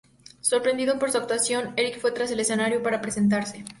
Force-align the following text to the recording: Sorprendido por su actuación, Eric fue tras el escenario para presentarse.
Sorprendido 0.41 0.97
por 0.97 1.11
su 1.11 1.19
actuación, 1.19 1.73
Eric 1.77 1.99
fue 1.99 2.11
tras 2.11 2.31
el 2.31 2.39
escenario 2.39 2.81
para 2.81 3.01
presentarse. 3.01 3.63